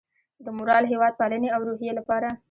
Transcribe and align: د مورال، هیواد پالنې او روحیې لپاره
د 0.45 0.47
مورال، 0.57 0.83
هیواد 0.91 1.13
پالنې 1.19 1.49
او 1.55 1.61
روحیې 1.69 1.93
لپاره 1.99 2.29